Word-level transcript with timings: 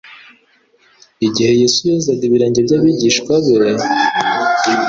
Igihe 1.27 1.51
Yesu 1.61 1.79
yozaga 1.91 2.21
ibirenge 2.25 2.59
by'abigishwa 2.65 3.33
be, 3.61 3.71